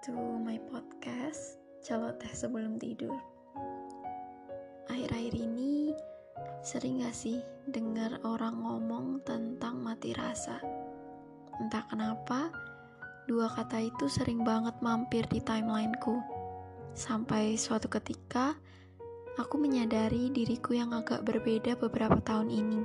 to 0.00 0.16
my 0.16 0.56
podcast 0.72 1.60
Celoteh 1.84 2.32
Sebelum 2.32 2.80
Tidur. 2.80 3.20
Akhir-akhir 4.88 5.36
ini 5.36 5.92
sering 6.64 7.04
gak 7.04 7.12
sih 7.12 7.44
dengar 7.68 8.16
orang 8.24 8.64
ngomong 8.64 9.20
tentang 9.28 9.76
mati 9.84 10.16
rasa? 10.16 10.56
Entah 11.60 11.84
kenapa 11.84 12.48
dua 13.28 13.52
kata 13.52 13.76
itu 13.84 14.08
sering 14.08 14.40
banget 14.40 14.72
mampir 14.80 15.28
di 15.28 15.36
timelineku. 15.44 16.16
Sampai 16.96 17.60
suatu 17.60 17.92
ketika 17.92 18.56
aku 19.36 19.60
menyadari 19.60 20.32
diriku 20.32 20.72
yang 20.72 20.96
agak 20.96 21.28
berbeda 21.28 21.76
beberapa 21.76 22.16
tahun 22.24 22.48
ini. 22.48 22.80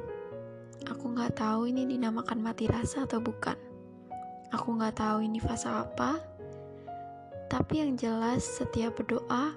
Aku 0.92 1.16
gak 1.16 1.40
tahu 1.40 1.72
ini 1.72 1.88
dinamakan 1.88 2.44
mati 2.44 2.68
rasa 2.68 3.08
atau 3.08 3.24
bukan. 3.24 3.56
Aku 4.52 4.76
nggak 4.76 5.00
tahu 5.00 5.26
ini 5.26 5.42
fase 5.42 5.68
apa, 5.68 6.35
tapi 7.46 7.82
yang 7.82 7.94
jelas 7.94 8.42
setiap 8.42 8.98
berdoa 8.98 9.54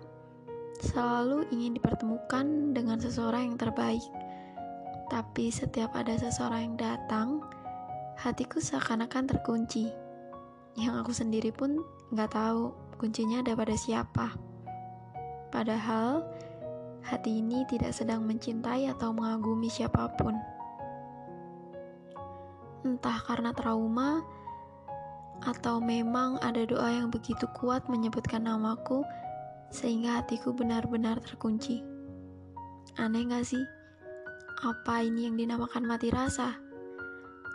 selalu 0.78 1.48
ingin 1.50 1.74
dipertemukan 1.80 2.76
dengan 2.76 3.00
seseorang 3.00 3.52
yang 3.52 3.58
terbaik. 3.58 4.04
Tapi 5.08 5.48
setiap 5.48 5.96
ada 5.96 6.14
seseorang 6.20 6.72
yang 6.72 6.76
datang, 6.76 7.40
hatiku 8.20 8.60
seakan-akan 8.60 9.24
terkunci. 9.24 9.88
Yang 10.76 10.94
aku 11.02 11.12
sendiri 11.16 11.50
pun 11.50 11.80
nggak 12.12 12.30
tahu 12.30 12.76
kuncinya 13.00 13.40
ada 13.40 13.56
pada 13.56 13.74
siapa. 13.74 14.36
Padahal 15.48 16.22
hati 17.02 17.40
ini 17.40 17.64
tidak 17.66 17.96
sedang 17.96 18.22
mencintai 18.28 18.84
atau 18.92 19.16
mengagumi 19.16 19.72
siapa 19.72 20.12
pun. 20.14 20.36
Entah 22.84 23.18
karena 23.24 23.50
trauma 23.56 24.22
atau 25.46 25.78
memang 25.78 26.40
ada 26.42 26.66
doa 26.66 26.90
yang 26.90 27.12
begitu 27.12 27.46
kuat 27.54 27.86
menyebutkan 27.86 28.46
namaku 28.48 29.06
sehingga 29.70 30.22
hatiku 30.22 30.50
benar-benar 30.50 31.20
terkunci. 31.22 31.84
Aneh 32.98 33.28
gak 33.28 33.46
sih? 33.46 33.62
Apa 34.66 35.06
ini 35.06 35.30
yang 35.30 35.38
dinamakan 35.38 35.86
mati 35.86 36.10
rasa? 36.10 36.56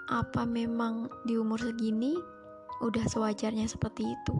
Apa 0.07 0.47
memang 0.47 1.11
di 1.27 1.35
umur 1.35 1.59
segini 1.59 2.15
udah 2.79 3.03
sewajarnya 3.03 3.67
seperti 3.67 4.07
itu? 4.07 4.35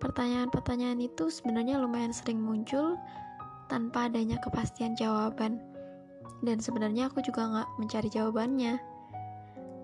Pertanyaan-pertanyaan 0.00 0.98
itu 0.98 1.28
sebenarnya 1.28 1.76
lumayan 1.76 2.14
sering 2.14 2.40
muncul 2.40 2.96
tanpa 3.68 4.08
adanya 4.08 4.40
kepastian 4.40 4.96
jawaban. 4.96 5.60
Dan 6.42 6.58
sebenarnya 6.58 7.12
aku 7.12 7.22
juga 7.22 7.46
gak 7.46 7.68
mencari 7.78 8.08
jawabannya. 8.10 8.80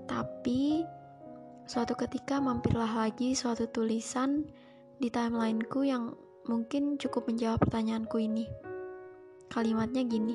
Tapi 0.09 0.83
Suatu 1.69 1.93
ketika 2.01 2.41
mampirlah 2.41 2.89
lagi 2.89 3.37
suatu 3.37 3.69
tulisan 3.69 4.49
di 4.97 5.13
timelineku 5.13 5.85
yang 5.85 6.17
mungkin 6.49 6.97
cukup 6.97 7.29
menjawab 7.29 7.61
pertanyaanku 7.61 8.25
ini. 8.25 8.49
Kalimatnya 9.53 10.01
gini, 10.09 10.33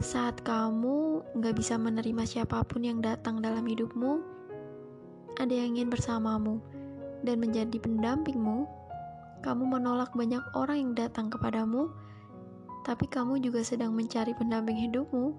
saat 0.00 0.40
kamu 0.40 1.20
gak 1.44 1.52
bisa 1.60 1.76
menerima 1.76 2.24
siapa 2.24 2.64
pun 2.64 2.88
yang 2.88 3.04
datang 3.04 3.44
dalam 3.44 3.68
hidupmu, 3.68 4.24
ada 5.36 5.52
yang 5.52 5.76
ingin 5.76 5.92
bersamamu 5.92 6.56
dan 7.20 7.44
menjadi 7.44 7.76
pendampingmu, 7.76 8.64
kamu 9.44 9.62
menolak 9.68 10.08
banyak 10.16 10.40
orang 10.56 10.88
yang 10.88 10.92
datang 10.96 11.28
kepadamu, 11.28 11.92
tapi 12.80 13.04
kamu 13.12 13.44
juga 13.44 13.60
sedang 13.60 13.92
mencari 13.92 14.32
pendamping 14.32 14.88
hidupmu. 14.88 15.36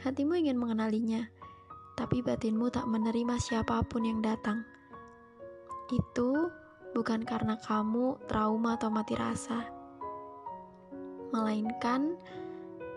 Hatimu 0.00 0.32
ingin 0.32 0.56
mengenalinya, 0.56 1.28
tapi 1.96 2.20
batinmu 2.20 2.68
tak 2.68 2.84
menerima 2.84 3.40
siapa 3.40 3.80
pun 3.88 4.04
yang 4.04 4.20
datang. 4.20 4.62
Itu 5.88 6.52
bukan 6.92 7.24
karena 7.24 7.56
kamu 7.56 8.20
trauma 8.28 8.76
atau 8.76 8.92
mati 8.92 9.16
rasa, 9.16 9.64
melainkan 11.32 12.20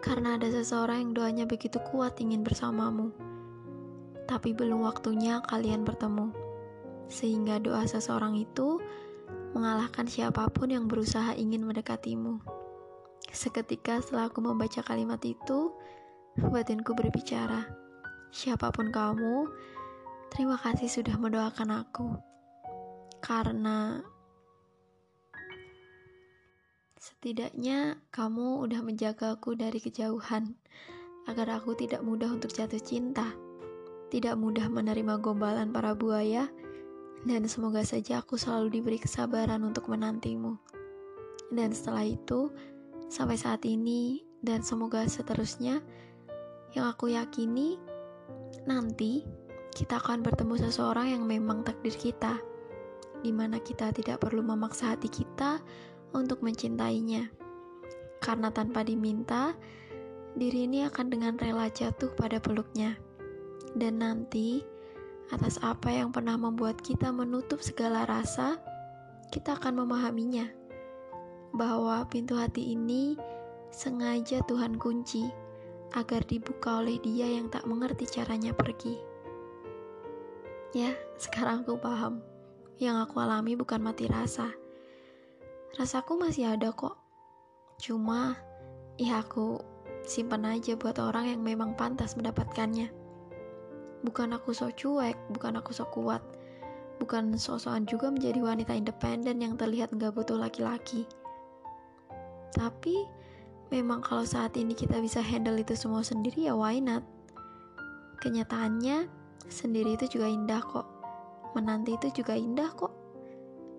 karena 0.04 0.36
ada 0.36 0.52
seseorang 0.52 1.10
yang 1.10 1.12
doanya 1.16 1.46
begitu 1.48 1.80
kuat 1.92 2.20
ingin 2.20 2.44
bersamamu, 2.44 3.16
tapi 4.28 4.52
belum 4.52 4.84
waktunya 4.84 5.40
kalian 5.48 5.88
bertemu, 5.88 6.36
sehingga 7.08 7.60
doa 7.64 7.88
seseorang 7.88 8.36
itu 8.36 8.84
mengalahkan 9.56 10.06
siapa 10.12 10.48
pun 10.52 10.76
yang 10.76 10.92
berusaha 10.92 11.36
ingin 11.40 11.64
mendekatimu. 11.64 12.40
Seketika 13.32 14.00
setelah 14.04 14.28
aku 14.32 14.44
membaca 14.44 14.82
kalimat 14.84 15.20
itu, 15.24 15.72
batinku 16.40 16.96
berbicara 16.96 17.89
siapa 18.30 18.70
pun 18.70 18.94
kamu, 18.94 19.50
terima 20.30 20.58
kasih 20.62 20.90
sudah 20.90 21.18
mendoakan 21.18 21.86
aku. 21.86 22.10
Karena 23.20 24.00
setidaknya 27.00 28.00
kamu 28.14 28.64
udah 28.64 28.82
menjagaku 28.86 29.58
dari 29.58 29.82
kejauhan 29.82 30.56
agar 31.26 31.62
aku 31.62 31.76
tidak 31.76 32.02
mudah 32.06 32.30
untuk 32.32 32.54
jatuh 32.54 32.82
cinta, 32.82 33.34
tidak 34.10 34.38
mudah 34.38 34.66
menerima 34.72 35.22
gombalan 35.22 35.70
para 35.70 35.94
buaya, 35.94 36.50
dan 37.28 37.46
semoga 37.46 37.84
saja 37.84 38.24
aku 38.24 38.40
selalu 38.40 38.80
diberi 38.80 38.98
kesabaran 38.98 39.62
untuk 39.62 39.92
menantimu. 39.92 40.56
Dan 41.50 41.74
setelah 41.74 42.06
itu, 42.08 42.50
sampai 43.12 43.36
saat 43.36 43.66
ini, 43.66 44.24
dan 44.40 44.64
semoga 44.64 45.04
seterusnya, 45.06 45.84
yang 46.74 46.86
aku 46.88 47.12
yakini 47.12 47.82
nanti 48.66 49.26
kita 49.74 50.02
akan 50.02 50.26
bertemu 50.26 50.60
seseorang 50.70 51.14
yang 51.14 51.24
memang 51.24 51.62
takdir 51.64 51.94
kita, 51.94 52.42
di 53.22 53.32
mana 53.32 53.62
kita 53.62 53.94
tidak 53.94 54.20
perlu 54.20 54.42
memaksa 54.42 54.96
hati 54.96 55.08
kita 55.08 55.62
untuk 56.14 56.42
mencintainya. 56.42 57.30
Karena 58.20 58.52
tanpa 58.52 58.84
diminta, 58.84 59.56
diri 60.36 60.68
ini 60.68 60.84
akan 60.84 61.08
dengan 61.08 61.34
rela 61.40 61.72
jatuh 61.72 62.12
pada 62.18 62.42
peluknya. 62.44 63.00
Dan 63.78 64.02
nanti, 64.04 64.66
atas 65.30 65.62
apa 65.62 65.94
yang 65.94 66.10
pernah 66.10 66.36
membuat 66.36 66.82
kita 66.82 67.14
menutup 67.14 67.62
segala 67.62 68.04
rasa, 68.10 68.60
kita 69.30 69.56
akan 69.56 69.86
memahaminya. 69.86 70.50
Bahwa 71.56 72.04
pintu 72.10 72.36
hati 72.36 72.74
ini 72.74 73.16
sengaja 73.70 74.42
Tuhan 74.50 74.82
kunci 74.82 75.49
agar 75.98 76.22
dibuka 76.26 76.82
oleh 76.82 77.02
dia 77.02 77.26
yang 77.26 77.50
tak 77.50 77.66
mengerti 77.66 78.06
caranya 78.06 78.54
pergi. 78.54 79.00
Ya, 80.76 80.94
sekarang 81.18 81.66
aku 81.66 81.82
paham. 81.82 82.22
Yang 82.78 83.10
aku 83.10 83.16
alami 83.20 83.58
bukan 83.58 83.82
mati 83.82 84.06
rasa. 84.06 84.54
Rasaku 85.76 86.22
masih 86.22 86.54
ada 86.54 86.70
kok. 86.70 86.94
Cuma, 87.82 88.38
ya 89.02 89.26
aku 89.26 89.58
simpan 90.06 90.46
aja 90.46 90.78
buat 90.78 91.02
orang 91.02 91.34
yang 91.34 91.42
memang 91.42 91.74
pantas 91.74 92.14
mendapatkannya. 92.14 92.90
Bukan 94.06 94.32
aku 94.32 94.56
sok 94.56 94.78
cuek, 94.80 95.18
bukan 95.34 95.60
aku 95.60 95.74
sok 95.76 95.92
kuat. 95.92 96.24
Bukan 97.00 97.36
sok-sokan 97.36 97.88
juga 97.88 98.12
menjadi 98.12 98.40
wanita 98.44 98.76
independen 98.76 99.40
yang 99.40 99.56
terlihat 99.56 99.92
gak 99.96 100.14
butuh 100.14 100.36
laki-laki. 100.36 101.08
Tapi, 102.54 103.08
memang 103.70 104.02
kalau 104.02 104.26
saat 104.26 104.58
ini 104.58 104.74
kita 104.74 104.98
bisa 104.98 105.22
handle 105.22 105.58
itu 105.58 105.78
semua 105.78 106.02
sendiri 106.02 106.50
ya 106.50 106.58
why 106.58 106.82
not? 106.82 107.06
Kenyataannya, 108.20 109.08
sendiri 109.48 109.96
itu 109.96 110.20
juga 110.20 110.28
indah 110.28 110.60
kok. 110.60 110.86
Menanti 111.56 111.96
itu 111.96 112.22
juga 112.22 112.36
indah 112.36 112.70
kok. 112.74 112.92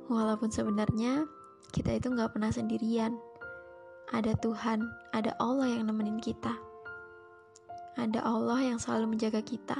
Walaupun 0.08 0.48
sebenarnya 0.48 1.26
kita 1.74 1.98
itu 1.98 2.10
nggak 2.10 2.34
pernah 2.34 2.50
sendirian. 2.50 3.18
Ada 4.10 4.34
Tuhan, 4.42 4.82
ada 5.14 5.36
Allah 5.38 5.70
yang 5.70 5.86
nemenin 5.86 6.18
kita. 6.18 6.56
Ada 7.94 8.22
Allah 8.24 8.74
yang 8.74 8.78
selalu 8.80 9.14
menjaga 9.14 9.42
kita. 9.44 9.78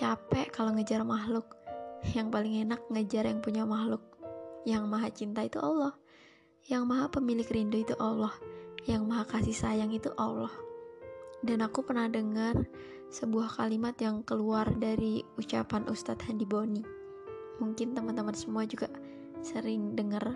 Capek 0.00 0.50
kalau 0.50 0.74
ngejar 0.74 1.04
makhluk. 1.04 1.54
Yang 2.16 2.34
paling 2.34 2.54
enak 2.66 2.80
ngejar 2.90 3.30
yang 3.30 3.38
punya 3.44 3.62
makhluk. 3.62 4.02
Yang 4.66 4.82
maha 4.90 5.08
cinta 5.12 5.46
itu 5.46 5.60
Allah. 5.62 5.94
Yang 6.66 6.82
maha 6.88 7.06
pemilik 7.12 7.46
rindu 7.46 7.78
itu 7.78 7.94
Allah 8.00 8.34
yang 8.86 9.06
maha 9.06 9.26
kasih 9.28 9.54
sayang 9.54 9.94
itu 9.94 10.10
Allah. 10.18 10.50
Dan 11.42 11.62
aku 11.62 11.82
pernah 11.82 12.06
dengar 12.06 12.54
sebuah 13.12 13.60
kalimat 13.60 13.92
yang 13.98 14.24
keluar 14.24 14.64
dari 14.72 15.20
ucapan 15.36 15.84
Ustadz 15.90 16.24
Handi 16.26 16.46
Boni. 16.48 16.82
Mungkin 17.60 17.92
teman-teman 17.92 18.32
semua 18.32 18.64
juga 18.64 18.88
sering 19.42 19.92
dengar 19.98 20.32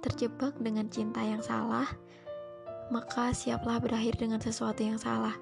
terjebak 0.00 0.56
dengan 0.56 0.88
cinta 0.88 1.20
yang 1.20 1.44
salah, 1.44 1.86
maka 2.88 3.36
siaplah 3.36 3.76
berakhir 3.78 4.16
dengan 4.16 4.40
sesuatu 4.40 4.80
yang 4.80 4.96
salah. 4.96 5.36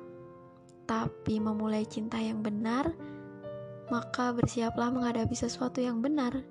Tapi 0.89 1.39
memulai 1.39 1.85
cinta 1.85 2.19
yang 2.19 2.43
benar, 2.43 2.91
maka 3.93 4.35
bersiaplah 4.35 4.91
menghadapi 4.91 5.37
sesuatu 5.37 5.79
yang 5.79 6.01
benar 6.03 6.43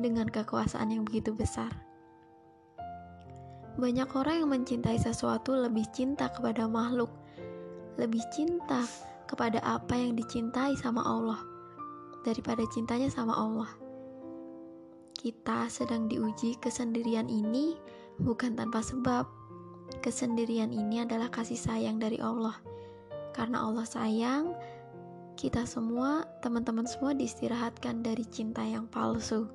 dengan 0.00 0.26
kekuasaan 0.26 0.90
yang 0.90 1.04
begitu 1.04 1.36
besar. 1.36 1.91
Banyak 3.80 4.08
orang 4.12 4.44
yang 4.44 4.50
mencintai 4.52 5.00
sesuatu 5.00 5.56
lebih 5.56 5.88
cinta 5.96 6.28
kepada 6.28 6.68
makhluk, 6.68 7.08
lebih 7.96 8.20
cinta 8.32 8.84
kepada 9.24 9.64
apa 9.64 9.96
yang 9.96 10.12
dicintai 10.12 10.76
sama 10.76 11.00
Allah 11.00 11.40
daripada 12.22 12.62
cintanya 12.70 13.08
sama 13.10 13.34
Allah. 13.34 13.70
kita 15.22 15.70
sedang 15.70 16.10
diuji 16.10 16.58
kesendirian 16.58 17.30
ini 17.30 17.78
bukan 18.18 18.58
tanpa 18.58 18.82
sebab. 18.82 19.22
Kesendirian 20.02 20.74
ini 20.74 21.06
adalah 21.06 21.30
kasih 21.30 21.54
sayang 21.54 22.02
dari 22.02 22.18
Allah. 22.18 22.58
Karena 23.30 23.62
Allah 23.62 23.86
sayang, 23.86 24.50
kita 25.38 25.62
semua, 25.62 26.26
teman-teman 26.42 26.90
semua 26.90 27.14
diistirahatkan 27.14 28.02
dari 28.02 28.26
cinta 28.26 28.66
yang 28.66 28.90
palsu. 28.90 29.46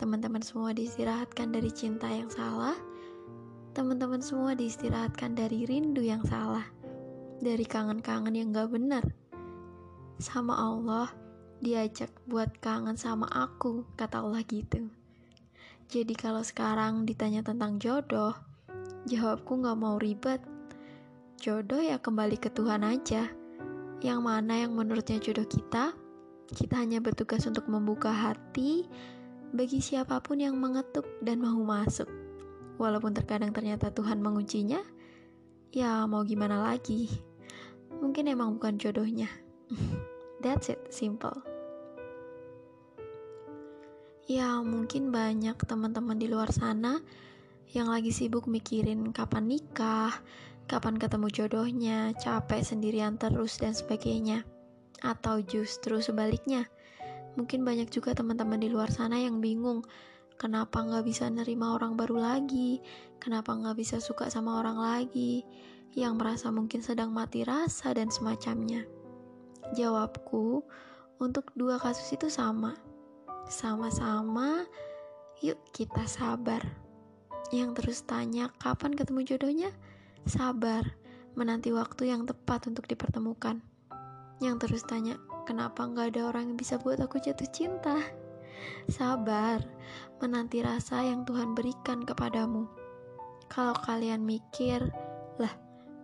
Teman-teman 0.00 0.40
semua 0.40 0.72
diistirahatkan 0.72 1.52
dari 1.52 1.68
cinta 1.68 2.08
yang 2.08 2.32
salah. 2.32 2.72
Teman-teman 3.76 4.24
semua 4.24 4.56
diistirahatkan 4.56 5.36
dari 5.36 5.68
rindu 5.68 6.00
yang 6.00 6.24
salah. 6.24 6.64
Dari 7.44 7.60
kangen-kangen 7.60 8.32
yang 8.32 8.48
gak 8.48 8.72
benar. 8.72 9.04
Sama 10.16 10.56
Allah, 10.56 11.12
diajak 11.60 12.08
buat 12.24 12.56
kangen 12.64 12.96
sama 12.96 13.28
aku, 13.28 13.84
kata 14.00 14.24
Allah 14.24 14.40
gitu. 14.48 14.88
Jadi 15.92 16.16
kalau 16.16 16.40
sekarang 16.40 17.04
ditanya 17.04 17.44
tentang 17.44 17.76
jodoh, 17.76 18.32
jawabku 19.04 19.60
gak 19.60 19.76
mau 19.76 20.00
ribet. 20.00 20.40
Jodoh 21.36 21.84
ya 21.84 22.00
kembali 22.00 22.40
ke 22.40 22.48
Tuhan 22.48 22.80
aja. 22.80 23.28
Yang 24.00 24.20
mana 24.24 24.56
yang 24.56 24.72
menurutnya 24.72 25.20
jodoh 25.20 25.44
kita, 25.44 25.92
kita 26.48 26.80
hanya 26.80 27.04
bertugas 27.04 27.44
untuk 27.44 27.68
membuka 27.68 28.08
hati 28.08 28.88
bagi 29.52 29.84
siapa 29.84 30.16
pun 30.24 30.40
yang 30.40 30.56
mengetuk 30.56 31.04
dan 31.20 31.44
mau 31.44 31.60
masuk. 31.60 32.25
Walaupun 32.76 33.16
terkadang 33.16 33.56
ternyata 33.56 33.88
Tuhan 33.88 34.20
menguncinya, 34.20 34.80
ya 35.72 36.04
mau 36.04 36.24
gimana 36.24 36.60
lagi. 36.60 37.08
Mungkin 38.00 38.28
emang 38.28 38.60
bukan 38.60 38.76
jodohnya. 38.76 39.28
That's 40.44 40.68
it, 40.68 40.80
simple. 40.92 41.40
Ya, 44.26 44.58
mungkin 44.60 45.14
banyak 45.14 45.54
teman-teman 45.64 46.18
di 46.18 46.26
luar 46.26 46.50
sana 46.50 46.98
yang 47.70 47.88
lagi 47.88 48.10
sibuk 48.10 48.50
mikirin 48.50 49.14
kapan 49.14 49.46
nikah, 49.46 50.12
kapan 50.66 50.98
ketemu 50.98 51.26
jodohnya, 51.30 51.98
capek 52.18 52.62
sendirian 52.62 53.16
terus, 53.16 53.62
dan 53.62 53.72
sebagainya. 53.72 54.42
Atau 54.98 55.46
justru 55.46 56.02
sebaliknya, 56.02 56.66
mungkin 57.38 57.62
banyak 57.62 57.86
juga 57.88 58.18
teman-teman 58.18 58.58
di 58.58 58.66
luar 58.66 58.90
sana 58.90 59.22
yang 59.22 59.38
bingung 59.38 59.86
kenapa 60.36 60.84
nggak 60.84 61.04
bisa 61.04 61.28
nerima 61.28 61.76
orang 61.76 61.96
baru 61.96 62.20
lagi, 62.20 62.80
kenapa 63.20 63.56
nggak 63.56 63.76
bisa 63.76 63.96
suka 64.00 64.28
sama 64.28 64.60
orang 64.60 64.78
lagi, 64.78 65.44
yang 65.96 66.20
merasa 66.20 66.52
mungkin 66.52 66.84
sedang 66.84 67.12
mati 67.12 67.42
rasa 67.42 67.96
dan 67.96 68.12
semacamnya. 68.12 68.84
Jawabku, 69.72 70.62
untuk 71.18 71.50
dua 71.56 71.80
kasus 71.80 72.12
itu 72.12 72.28
sama. 72.28 72.76
Sama-sama, 73.48 74.68
yuk 75.40 75.58
kita 75.72 76.04
sabar. 76.04 76.60
Yang 77.48 77.82
terus 77.82 77.98
tanya 78.04 78.52
kapan 78.60 78.92
ketemu 78.92 79.20
jodohnya? 79.24 79.70
Sabar, 80.28 80.84
menanti 81.38 81.70
waktu 81.72 82.12
yang 82.12 82.28
tepat 82.28 82.68
untuk 82.68 82.84
dipertemukan. 82.90 83.62
Yang 84.42 84.56
terus 84.68 84.82
tanya, 84.84 85.16
kenapa 85.48 85.86
nggak 85.88 86.12
ada 86.12 86.28
orang 86.28 86.52
yang 86.52 86.58
bisa 86.60 86.76
buat 86.76 87.00
aku 87.00 87.22
jatuh 87.22 87.48
cinta? 87.48 88.25
Sabar, 88.86 89.60
menanti 90.22 90.62
rasa 90.62 91.04
yang 91.04 91.26
Tuhan 91.28 91.52
berikan 91.52 92.02
kepadamu. 92.02 92.66
Kalau 93.46 93.74
kalian 93.86 94.26
mikir, 94.26 94.82
lah 95.36 95.54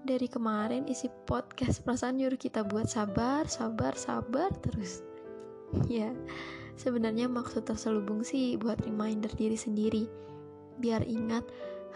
dari 0.03 0.26
kemarin 0.26 0.91
isi 0.91 1.06
podcast 1.31 1.87
perasaan 1.87 2.19
nyuruh 2.19 2.38
kita 2.38 2.67
buat 2.67 2.91
sabar, 2.91 3.47
sabar, 3.47 3.94
sabar 3.94 4.50
terus. 4.62 5.03
Ya, 5.88 6.12
sebenarnya 6.76 7.32
maksud 7.32 7.64
terselubung 7.64 8.20
sih 8.29 8.61
buat 8.61 8.76
reminder 8.85 9.32
diri 9.32 9.56
sendiri. 9.56 10.05
Biar 10.76 11.00
ingat 11.09 11.49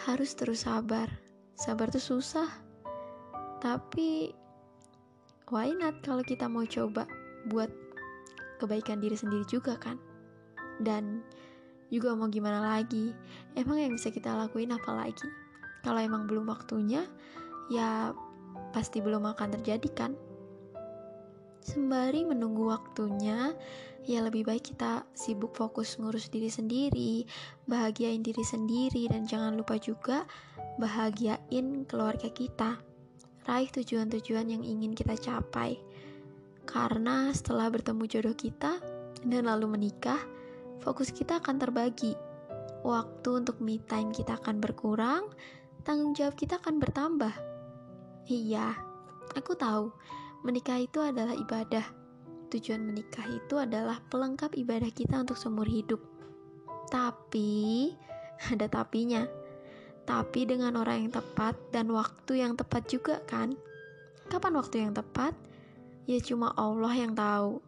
harus 0.09 0.33
terus 0.33 0.65
sabar. 0.65 1.13
Sabar 1.61 1.93
tuh 1.93 2.01
susah. 2.01 2.49
Tapi 3.61 4.33
why 5.53 5.77
not 5.77 6.01
kalau 6.01 6.25
kita 6.25 6.49
mau 6.49 6.65
coba 6.65 7.05
buat 7.53 7.69
kebaikan 8.65 9.05
diri 9.05 9.17
sendiri 9.17 9.45
juga 9.45 9.77
kan? 9.77 10.01
Dan 10.83 11.25
juga 11.89 12.13
mau 12.19 12.27
gimana 12.27 12.59
lagi? 12.61 13.15
Emang 13.55 13.79
yang 13.79 13.95
bisa 13.95 14.11
kita 14.11 14.35
lakuin 14.35 14.75
apa 14.75 14.91
lagi? 14.93 15.29
Kalau 15.87 16.03
emang 16.03 16.27
belum 16.27 16.51
waktunya, 16.51 17.07
ya 17.71 18.11
pasti 18.75 18.99
belum 18.99 19.23
akan 19.23 19.61
terjadi 19.61 19.89
kan? 19.95 20.13
Sembari 21.63 22.23
menunggu 22.23 22.71
waktunya, 22.71 23.51
ya 24.07 24.23
lebih 24.23 24.47
baik 24.47 24.75
kita 24.75 25.03
sibuk 25.19 25.55
fokus 25.59 25.99
ngurus 25.99 26.31
diri 26.31 26.47
sendiri, 26.47 27.27
bahagiain 27.67 28.23
diri 28.23 28.43
sendiri, 28.47 29.11
dan 29.11 29.27
jangan 29.27 29.59
lupa 29.59 29.75
juga 29.79 30.27
bahagiain 30.79 31.83
keluarga 31.91 32.31
kita. 32.31 32.79
Raih 33.47 33.71
tujuan-tujuan 33.71 34.47
yang 34.51 34.63
ingin 34.63 34.95
kita 34.95 35.15
capai. 35.19 35.79
Karena 36.67 37.31
setelah 37.31 37.71
bertemu 37.71 38.11
jodoh 38.11 38.35
kita 38.35 38.83
dan 39.23 39.47
lalu 39.47 39.71
menikah, 39.71 40.19
fokus 40.81 41.13
kita 41.13 41.39
akan 41.41 41.61
terbagi. 41.61 42.17
Waktu 42.87 43.29
untuk 43.45 43.59
me 43.59 43.83
time 43.83 44.15
kita 44.15 44.39
akan 44.39 44.63
berkurang, 44.63 45.31
tanggung 45.83 46.15
jawab 46.15 46.39
kita 46.39 46.59
akan 46.63 46.79
bertambah 46.79 47.35
Iya, 48.27 48.75
aku 49.39 49.55
tahu 49.55 49.95
menikah 50.43 50.83
itu 50.83 50.99
adalah 50.99 51.31
ibadah. 51.39 51.87
Tujuan 52.51 52.83
menikah 52.83 53.23
itu 53.31 53.55
adalah 53.55 54.03
pelengkap 54.11 54.59
ibadah 54.59 54.91
kita 54.91 55.23
untuk 55.23 55.39
seumur 55.39 55.71
hidup. 55.71 56.03
Tapi, 56.91 57.95
ada 58.51 58.67
tapinya. 58.67 59.31
Tapi 60.03 60.43
dengan 60.43 60.75
orang 60.75 61.07
yang 61.07 61.15
tepat 61.15 61.55
dan 61.71 61.87
waktu 61.95 62.43
yang 62.43 62.59
tepat 62.59 62.91
juga 62.91 63.23
kan? 63.31 63.55
Kapan 64.27 64.59
waktu 64.59 64.83
yang 64.83 64.91
tepat? 64.91 65.39
Ya 66.11 66.19
cuma 66.19 66.51
Allah 66.59 66.99
yang 66.99 67.15
tahu. 67.15 67.63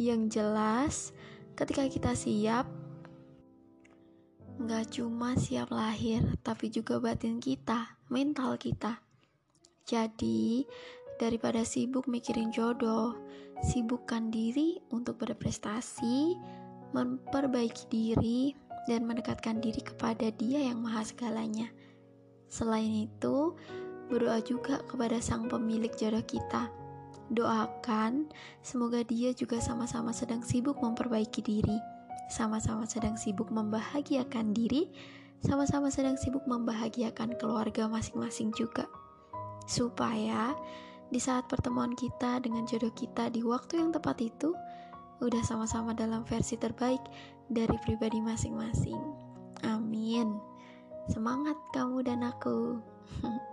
Yang 0.00 0.40
jelas, 0.40 1.12
ketika 1.52 1.84
kita 1.88 2.12
siap, 2.16 2.64
nggak 4.62 4.94
cuma 4.94 5.34
siap 5.36 5.72
lahir, 5.72 6.22
tapi 6.44 6.68
juga 6.68 7.00
batin 7.00 7.40
kita, 7.42 7.98
mental 8.12 8.56
kita. 8.60 9.00
Jadi, 9.82 10.64
daripada 11.18 11.66
sibuk 11.66 12.06
mikirin 12.06 12.54
jodoh, 12.54 13.18
sibukkan 13.62 14.30
diri 14.30 14.78
untuk 14.94 15.22
berprestasi, 15.22 16.38
memperbaiki 16.94 17.84
diri, 17.90 18.40
dan 18.86 19.06
mendekatkan 19.06 19.62
diri 19.62 19.78
kepada 19.78 20.34
Dia 20.34 20.72
yang 20.72 20.82
Maha 20.82 21.06
Segalanya. 21.06 21.70
Selain 22.50 22.90
itu, 23.06 23.54
berdoa 24.10 24.42
juga 24.44 24.82
kepada 24.84 25.22
Sang 25.22 25.46
Pemilik 25.46 25.90
jodoh 25.94 26.24
kita. 26.26 26.81
Doakan 27.32 28.28
semoga 28.60 29.00
Dia 29.08 29.32
juga 29.32 29.56
sama-sama 29.58 30.12
sedang 30.12 30.44
sibuk 30.44 30.76
memperbaiki 30.84 31.40
diri, 31.40 31.80
sama-sama 32.28 32.84
sedang 32.84 33.16
sibuk 33.16 33.48
membahagiakan 33.48 34.52
diri, 34.52 34.92
sama-sama 35.40 35.88
sedang 35.88 36.20
sibuk 36.20 36.44
membahagiakan 36.44 37.34
keluarga 37.40 37.88
masing-masing 37.90 38.52
juga 38.52 38.86
supaya 39.66 40.54
di 41.12 41.20
saat 41.20 41.46
pertemuan 41.46 41.92
kita 41.92 42.40
dengan 42.40 42.64
jodoh 42.64 42.92
kita 42.94 43.28
di 43.28 43.44
waktu 43.44 43.78
yang 43.78 43.92
tepat 43.92 44.18
itu 44.22 44.56
udah 45.22 45.42
sama-sama 45.44 45.94
dalam 45.94 46.26
versi 46.26 46.58
terbaik 46.58 47.02
dari 47.46 47.76
pribadi 47.84 48.18
masing-masing. 48.18 48.98
Amin. 49.62 50.40
Semangat 51.06 51.54
kamu 51.70 52.02
dan 52.02 52.26
aku. 52.26 52.80